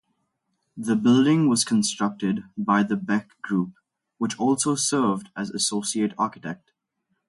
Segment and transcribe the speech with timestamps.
[0.75, 3.73] The building was constructed by The Beck Group,
[4.17, 6.71] which also served as associate architect.